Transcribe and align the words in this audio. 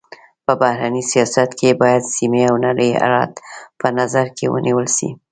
په 0.45 0.53
بهرني 0.61 1.03
سیاست 1.11 1.49
کي 1.59 1.69
باید 1.81 2.03
سيمي 2.15 2.43
او 2.49 2.55
نړۍ 2.67 2.91
حالت 3.01 3.33
په 3.79 3.87
نظر 3.99 4.25
کي 4.37 4.45
ونیول 4.53 4.87
سي. 4.97 5.09